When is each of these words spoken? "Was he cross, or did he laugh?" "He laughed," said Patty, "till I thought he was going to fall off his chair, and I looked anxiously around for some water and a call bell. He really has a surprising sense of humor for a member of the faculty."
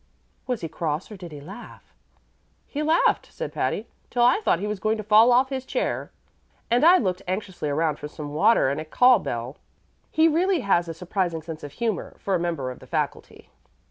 "Was 0.47 0.61
he 0.61 0.67
cross, 0.67 1.11
or 1.11 1.15
did 1.15 1.31
he 1.31 1.39
laugh?" 1.39 1.93
"He 2.65 2.81
laughed," 2.81 3.31
said 3.31 3.53
Patty, 3.53 3.85
"till 4.09 4.23
I 4.23 4.41
thought 4.41 4.57
he 4.57 4.65
was 4.65 4.79
going 4.79 4.97
to 4.97 5.03
fall 5.03 5.31
off 5.31 5.49
his 5.51 5.63
chair, 5.63 6.09
and 6.71 6.83
I 6.83 6.97
looked 6.97 7.21
anxiously 7.27 7.69
around 7.69 7.99
for 7.99 8.07
some 8.07 8.33
water 8.33 8.69
and 8.71 8.81
a 8.81 8.85
call 8.85 9.19
bell. 9.19 9.57
He 10.09 10.27
really 10.27 10.61
has 10.61 10.87
a 10.87 10.95
surprising 10.95 11.43
sense 11.43 11.63
of 11.63 11.73
humor 11.73 12.15
for 12.17 12.33
a 12.33 12.39
member 12.39 12.71
of 12.71 12.79
the 12.79 12.87
faculty." 12.87 13.51